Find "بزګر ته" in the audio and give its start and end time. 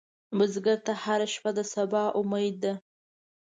0.37-0.93